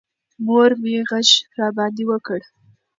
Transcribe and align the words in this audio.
مور 0.45 0.71
مې 0.81 0.95
غږ 1.09 1.29
راباندې 1.57 2.03
وکړ. 2.07 2.39